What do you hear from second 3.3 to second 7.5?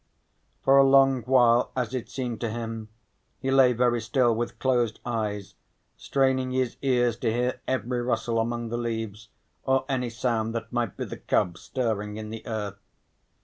he lay very still, with closed eyes, straining his ears to